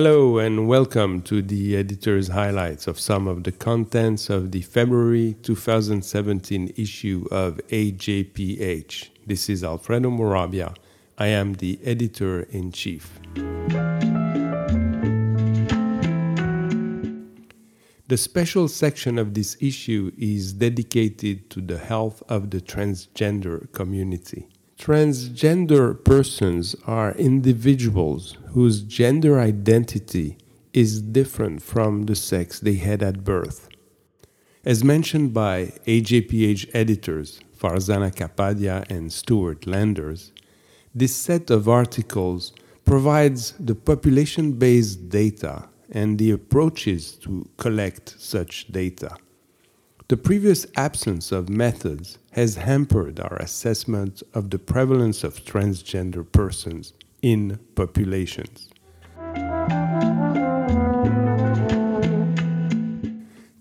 Hello 0.00 0.38
and 0.38 0.68
welcome 0.68 1.20
to 1.22 1.42
the 1.42 1.76
editor's 1.76 2.28
highlights 2.28 2.86
of 2.86 3.00
some 3.00 3.26
of 3.26 3.42
the 3.42 3.50
contents 3.50 4.30
of 4.30 4.52
the 4.52 4.62
February 4.62 5.34
2017 5.42 6.72
issue 6.76 7.26
of 7.32 7.56
AJPH. 7.70 9.08
This 9.26 9.48
is 9.48 9.64
Alfredo 9.64 10.08
Morabia. 10.10 10.72
I 11.18 11.26
am 11.26 11.54
the 11.54 11.80
editor 11.82 12.42
in 12.42 12.70
chief. 12.70 13.18
The 18.06 18.16
special 18.16 18.68
section 18.68 19.18
of 19.18 19.34
this 19.34 19.56
issue 19.60 20.12
is 20.16 20.52
dedicated 20.52 21.50
to 21.50 21.60
the 21.60 21.78
health 21.78 22.22
of 22.28 22.50
the 22.50 22.60
transgender 22.60 23.72
community. 23.72 24.46
Transgender 24.78 25.92
persons 26.04 26.76
are 26.86 27.12
individuals 27.16 28.36
whose 28.52 28.82
gender 28.82 29.40
identity 29.40 30.38
is 30.72 31.02
different 31.02 31.60
from 31.62 32.04
the 32.04 32.14
sex 32.14 32.60
they 32.60 32.74
had 32.74 33.02
at 33.02 33.24
birth. 33.24 33.68
As 34.64 34.84
mentioned 34.84 35.34
by 35.34 35.72
AJPH 35.86 36.70
editors 36.74 37.40
Farzana 37.58 38.14
Kapadia 38.14 38.88
and 38.88 39.12
Stewart 39.12 39.66
Landers, 39.66 40.32
this 40.94 41.14
set 41.14 41.50
of 41.50 41.68
articles 41.68 42.52
provides 42.84 43.54
the 43.58 43.74
population 43.74 44.52
based 44.52 45.08
data 45.08 45.68
and 45.90 46.18
the 46.18 46.30
approaches 46.30 47.12
to 47.16 47.48
collect 47.56 48.14
such 48.18 48.68
data. 48.68 49.16
The 50.08 50.16
previous 50.16 50.64
absence 50.74 51.32
of 51.32 51.50
methods 51.50 52.16
has 52.30 52.54
hampered 52.54 53.20
our 53.20 53.36
assessment 53.36 54.22
of 54.32 54.48
the 54.48 54.58
prevalence 54.58 55.22
of 55.22 55.44
transgender 55.44 56.24
persons 56.32 56.94
in 57.20 57.58
populations. 57.74 58.70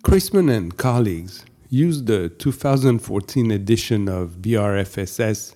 Crissman 0.03 0.49
and 0.49 0.77
colleagues 0.77 1.43
used 1.69 2.07
the 2.07 2.29
2014 2.29 3.51
edition 3.51 4.07
of 4.07 4.37
BRFSS, 4.41 5.53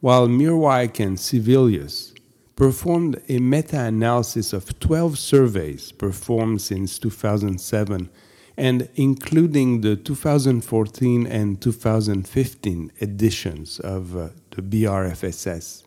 while 0.00 0.26
Meerwijk 0.26 0.98
and 0.98 1.16
Sevelius 1.16 2.12
performed 2.56 3.22
a 3.28 3.38
meta 3.38 3.84
analysis 3.84 4.52
of 4.52 4.80
12 4.80 5.16
surveys 5.16 5.92
performed 5.92 6.60
since 6.60 6.98
2007 6.98 8.10
and 8.56 8.88
including 8.94 9.80
the 9.80 9.96
2014 9.96 11.26
and 11.26 11.60
2015 11.60 12.92
editions 13.00 13.80
of 13.80 14.16
uh, 14.16 14.28
the 14.50 14.62
BRFSS. 14.62 15.82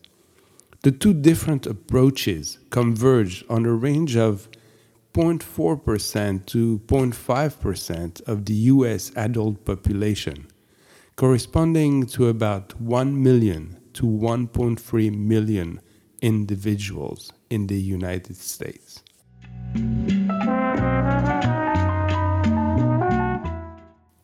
The 0.82 0.92
two 0.92 1.14
different 1.14 1.66
approaches 1.66 2.58
converged 2.70 3.44
on 3.50 3.64
a 3.66 3.72
range 3.72 4.16
of 4.16 4.48
0.4% 5.14 6.46
to 6.46 6.78
0.5% 6.78 8.28
of 8.28 8.44
the 8.44 8.54
US 8.54 9.10
adult 9.16 9.64
population, 9.64 10.46
corresponding 11.16 12.06
to 12.06 12.28
about 12.28 12.80
1 12.80 13.20
million 13.20 13.78
to 13.94 14.04
1.3 14.04 15.16
million 15.16 15.80
individuals 16.22 17.32
in 17.50 17.66
the 17.66 17.80
United 17.80 18.36
States. 18.36 19.02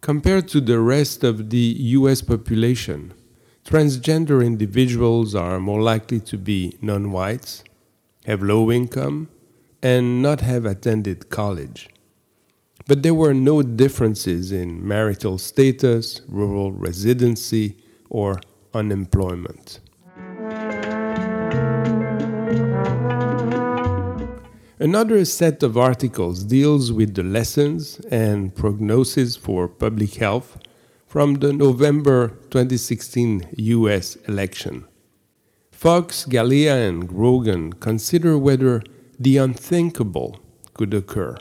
Compared 0.05 0.49
to 0.49 0.61
the 0.61 0.81
rest 0.81 1.25
of 1.25 1.49
the 1.49 1.77
US 1.97 2.21
population, 2.21 3.15
transgender 3.65 4.45
individuals 4.45 5.35
are 5.35 5.59
more 5.59 5.81
likely 5.81 6.21
to 6.21 6.37
be 6.37 6.77
non 6.83 7.11
whites, 7.11 7.65
have 8.27 8.43
low 8.43 8.71
income, 8.71 9.31
and 9.83 10.21
not 10.21 10.43
have 10.43 10.67
attended 10.67 11.31
college. 11.31 11.89
But 12.87 13.03
there 13.03 13.15
were 13.15 13.33
no 13.33 13.63
differences 13.63 14.53
in 14.53 14.87
marital 14.87 15.39
status, 15.39 16.21
rural 16.29 16.71
residency, 16.71 17.79
or 18.11 18.41
unemployment. 18.75 19.81
Another 24.85 25.25
set 25.25 25.63
of 25.63 25.79
articles 25.79 26.45
deals 26.45 26.93
with 26.93 27.15
the 27.15 27.23
lessons 27.23 28.01
and 28.11 28.55
prognosis 28.55 29.35
for 29.35 29.67
public 29.67 30.17
health 30.17 30.59
from 31.07 31.37
the 31.37 31.55
November 31.55 32.37
2016 32.51 33.49
US 33.57 34.17
election. 34.29 34.85
Fox, 35.73 36.27
Galea, 36.27 36.87
and 36.87 37.09
Grogan 37.09 37.73
consider 37.73 38.37
whether 38.37 38.83
the 39.19 39.39
unthinkable 39.39 40.39
could 40.75 40.93
occur. 40.93 41.39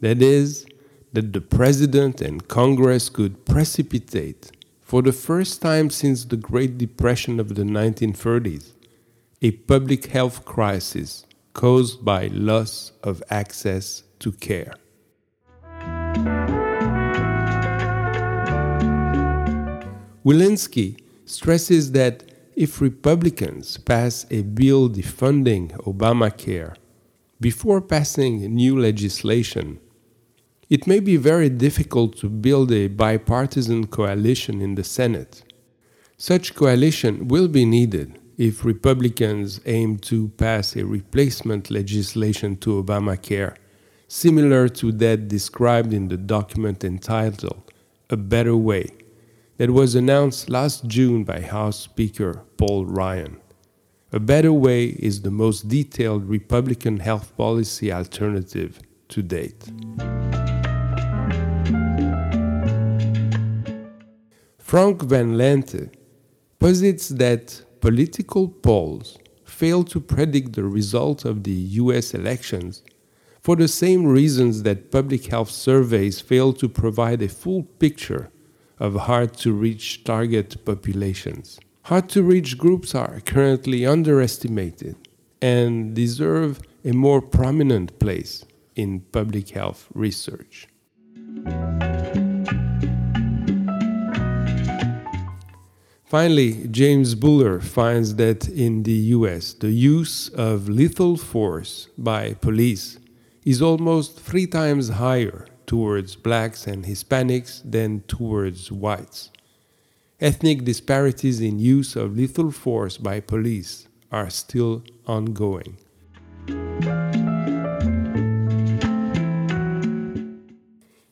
That 0.00 0.22
is, 0.22 0.64
that 1.12 1.34
the 1.34 1.42
President 1.42 2.22
and 2.22 2.48
Congress 2.48 3.10
could 3.10 3.44
precipitate, 3.44 4.52
for 4.80 5.02
the 5.02 5.12
first 5.12 5.60
time 5.60 5.90
since 5.90 6.24
the 6.24 6.38
Great 6.38 6.78
Depression 6.78 7.40
of 7.40 7.56
the 7.56 7.64
1930s, 7.64 8.72
a 9.42 9.50
public 9.50 10.06
health 10.06 10.46
crisis 10.46 11.26
caused 11.52 12.04
by 12.04 12.28
loss 12.28 12.92
of 13.02 13.22
access 13.30 14.02
to 14.18 14.32
care. 14.32 14.74
Wilensky 20.24 21.00
stresses 21.24 21.92
that 21.92 22.24
if 22.54 22.80
Republicans 22.80 23.78
pass 23.78 24.26
a 24.30 24.42
bill 24.42 24.90
defunding 24.90 25.72
Obamacare 25.84 26.74
before 27.40 27.80
passing 27.80 28.54
new 28.54 28.78
legislation, 28.78 29.80
it 30.68 30.86
may 30.86 31.00
be 31.00 31.16
very 31.16 31.48
difficult 31.48 32.18
to 32.18 32.28
build 32.28 32.70
a 32.70 32.88
bipartisan 32.88 33.86
coalition 33.86 34.60
in 34.60 34.74
the 34.74 34.84
Senate. 34.84 35.42
Such 36.18 36.54
coalition 36.54 37.28
will 37.28 37.48
be 37.48 37.64
needed 37.64 38.19
if 38.40 38.64
Republicans 38.64 39.60
aim 39.66 39.98
to 39.98 40.28
pass 40.38 40.74
a 40.74 40.82
replacement 40.82 41.70
legislation 41.70 42.56
to 42.56 42.82
Obamacare, 42.82 43.54
similar 44.08 44.66
to 44.66 44.90
that 44.92 45.28
described 45.28 45.92
in 45.92 46.08
the 46.08 46.16
document 46.16 46.82
entitled 46.82 47.70
A 48.08 48.16
Better 48.16 48.56
Way, 48.56 48.86
that 49.58 49.68
was 49.68 49.94
announced 49.94 50.48
last 50.48 50.86
June 50.86 51.22
by 51.22 51.42
House 51.42 51.80
Speaker 51.80 52.42
Paul 52.56 52.86
Ryan. 52.86 53.36
A 54.10 54.18
Better 54.18 54.54
Way 54.54 54.86
is 54.86 55.20
the 55.20 55.30
most 55.30 55.68
detailed 55.68 56.24
Republican 56.26 57.00
health 57.00 57.36
policy 57.36 57.92
alternative 57.92 58.80
to 59.08 59.20
date. 59.20 59.64
Frank 64.58 65.02
Van 65.02 65.36
Lente 65.36 65.90
posits 66.58 67.10
that 67.10 67.64
political 67.80 68.48
polls 68.48 69.18
fail 69.44 69.82
to 69.84 70.00
predict 70.00 70.52
the 70.52 70.64
result 70.64 71.24
of 71.24 71.44
the 71.44 71.60
US 71.82 72.14
elections 72.14 72.82
for 73.42 73.56
the 73.56 73.68
same 73.68 74.06
reasons 74.06 74.62
that 74.62 74.90
public 74.90 75.26
health 75.26 75.50
surveys 75.50 76.20
fail 76.20 76.52
to 76.52 76.68
provide 76.68 77.22
a 77.22 77.28
full 77.28 77.62
picture 77.78 78.30
of 78.78 78.94
hard 78.94 79.34
to 79.34 79.52
reach 79.52 80.04
target 80.04 80.64
populations. 80.64 81.58
Hard 81.84 82.08
to 82.10 82.22
reach 82.22 82.58
groups 82.58 82.94
are 82.94 83.20
currently 83.20 83.86
underestimated 83.86 84.96
and 85.42 85.94
deserve 85.94 86.60
a 86.84 86.92
more 86.92 87.20
prominent 87.22 87.98
place 87.98 88.44
in 88.76 89.00
public 89.12 89.50
health 89.50 89.88
research. 89.94 90.68
Finally, 96.10 96.66
James 96.72 97.14
Buehler 97.14 97.62
finds 97.62 98.16
that 98.16 98.48
in 98.48 98.82
the 98.82 99.14
US, 99.14 99.52
the 99.52 99.70
use 99.70 100.28
of 100.30 100.68
lethal 100.68 101.16
force 101.16 101.86
by 101.96 102.34
police 102.34 102.98
is 103.44 103.62
almost 103.62 104.18
three 104.18 104.48
times 104.48 104.88
higher 104.88 105.46
towards 105.66 106.16
blacks 106.16 106.66
and 106.66 106.84
Hispanics 106.84 107.62
than 107.64 108.00
towards 108.08 108.72
whites. 108.72 109.30
Ethnic 110.18 110.64
disparities 110.64 111.40
in 111.40 111.60
use 111.60 111.94
of 111.94 112.16
lethal 112.16 112.50
force 112.50 112.96
by 112.96 113.20
police 113.20 113.86
are 114.10 114.30
still 114.30 114.82
ongoing. 115.06 115.76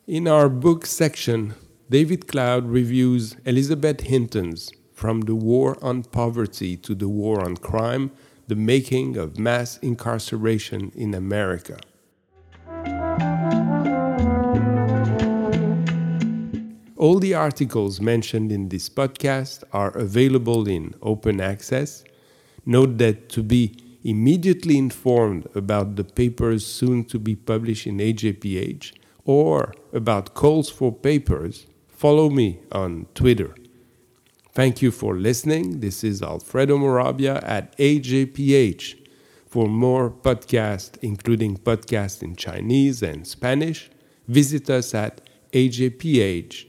In 0.08 0.26
our 0.26 0.48
book 0.48 0.86
section, 0.86 1.54
David 1.88 2.26
Cloud 2.26 2.66
reviews 2.66 3.36
Elizabeth 3.44 4.00
Hinton's 4.00 4.72
from 4.98 5.20
the 5.20 5.34
war 5.34 5.78
on 5.80 6.02
poverty 6.02 6.76
to 6.76 6.92
the 6.92 7.08
war 7.08 7.40
on 7.40 7.56
crime, 7.56 8.10
the 8.48 8.56
making 8.56 9.16
of 9.16 9.38
mass 9.38 9.78
incarceration 9.78 10.90
in 10.96 11.14
America. 11.14 11.78
All 16.96 17.20
the 17.20 17.32
articles 17.32 18.00
mentioned 18.00 18.50
in 18.50 18.70
this 18.70 18.88
podcast 18.88 19.62
are 19.72 19.96
available 19.96 20.66
in 20.66 20.92
open 21.00 21.40
access. 21.40 22.02
Note 22.66 22.98
that 22.98 23.28
to 23.28 23.44
be 23.44 23.76
immediately 24.02 24.76
informed 24.76 25.46
about 25.54 25.94
the 25.94 26.02
papers 26.02 26.66
soon 26.66 27.04
to 27.04 27.20
be 27.20 27.36
published 27.36 27.86
in 27.86 27.98
AJPH 27.98 28.94
or 29.24 29.72
about 29.92 30.34
calls 30.34 30.68
for 30.68 30.90
papers, 30.92 31.68
follow 31.86 32.30
me 32.30 32.58
on 32.72 33.06
Twitter. 33.14 33.54
Thank 34.58 34.82
you 34.82 34.90
for 34.90 35.14
listening. 35.14 35.78
This 35.78 36.02
is 36.02 36.20
Alfredo 36.20 36.78
Morabia 36.78 37.40
at 37.44 37.78
AJPH. 37.78 39.06
For 39.46 39.68
more 39.68 40.10
podcasts, 40.10 40.98
including 41.00 41.58
podcasts 41.58 42.24
in 42.24 42.34
Chinese 42.34 43.00
and 43.00 43.24
Spanish, 43.24 43.88
visit 44.26 44.68
us 44.68 44.94
at 44.94 45.20
ajph.org. 45.52 46.68